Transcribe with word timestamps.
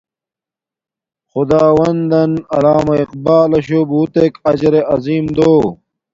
خداوندان 1.31 2.31
علامہ 2.55 2.95
اقبال 3.03 3.47
لشو 3.51 3.81
بوتک 3.89 4.33
اجرعظیم 4.51 5.25
دو 5.37 5.51